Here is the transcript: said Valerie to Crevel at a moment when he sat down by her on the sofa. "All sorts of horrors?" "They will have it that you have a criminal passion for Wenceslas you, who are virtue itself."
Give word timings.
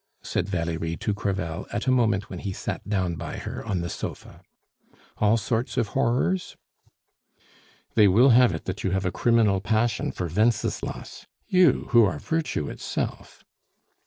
said 0.23 0.49
Valerie 0.49 0.97
to 0.97 1.13
Crevel 1.13 1.67
at 1.71 1.85
a 1.85 1.91
moment 1.91 2.27
when 2.27 2.39
he 2.39 2.51
sat 2.53 2.89
down 2.89 3.13
by 3.13 3.37
her 3.37 3.63
on 3.63 3.81
the 3.81 3.87
sofa. 3.87 4.41
"All 5.19 5.37
sorts 5.37 5.77
of 5.77 5.89
horrors?" 5.89 6.57
"They 7.93 8.07
will 8.07 8.29
have 8.29 8.51
it 8.51 8.65
that 8.65 8.83
you 8.83 8.89
have 8.89 9.05
a 9.05 9.11
criminal 9.11 9.61
passion 9.61 10.11
for 10.11 10.27
Wenceslas 10.27 11.27
you, 11.47 11.85
who 11.91 12.03
are 12.03 12.17
virtue 12.17 12.67
itself." 12.67 13.43